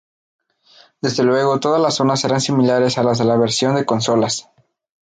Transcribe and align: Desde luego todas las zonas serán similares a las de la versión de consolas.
Desde 0.99 1.23
luego 1.23 1.59
todas 1.59 1.79
las 1.79 1.93
zonas 1.93 2.21
serán 2.21 2.41
similares 2.41 2.97
a 2.97 3.03
las 3.03 3.19
de 3.19 3.25
la 3.25 3.37
versión 3.37 3.75
de 3.75 3.85
consolas. 3.85 4.49